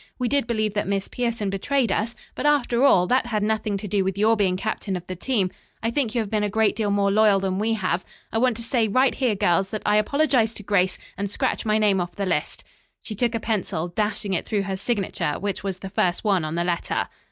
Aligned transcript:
We 0.17 0.27
did 0.27 0.47
believe 0.47 0.73
that 0.73 0.87
Miss 0.87 1.07
Pierson 1.07 1.51
betrayed 1.51 1.91
us; 1.91 2.15
but 2.33 2.47
after 2.47 2.83
all, 2.83 3.05
that 3.05 3.27
had 3.27 3.43
nothing 3.43 3.77
to 3.77 3.87
do 3.87 4.03
with 4.03 4.17
your 4.17 4.35
being 4.35 4.57
captain 4.57 4.95
of 4.95 5.05
the 5.05 5.15
team. 5.15 5.51
I 5.83 5.91
think 5.91 6.15
you 6.15 6.21
have 6.21 6.29
been 6.31 6.41
a 6.41 6.49
great 6.49 6.75
deal 6.75 6.89
more 6.89 7.11
loyal 7.11 7.39
than 7.39 7.59
we 7.59 7.73
have. 7.73 8.03
I 8.33 8.39
want 8.39 8.57
to 8.57 8.63
say 8.63 8.87
right 8.87 9.13
here, 9.13 9.35
girls, 9.35 9.69
that 9.69 9.83
I 9.85 9.97
apologize 9.97 10.55
to 10.55 10.63
Grace 10.63 10.97
and 11.19 11.29
scratch 11.29 11.65
my 11.67 11.77
name 11.77 12.01
off 12.01 12.15
the 12.15 12.25
list." 12.25 12.63
She 13.03 13.13
took 13.13 13.35
a 13.35 13.39
pencil, 13.39 13.89
dashing 13.89 14.33
it 14.33 14.43
through 14.43 14.63
her 14.63 14.75
signature, 14.75 15.33
which 15.33 15.61
was 15.63 15.77
the 15.77 15.89
first 15.91 16.23
one 16.23 16.43
on 16.45 16.55
the 16.55 16.63
letter. 16.63 17.07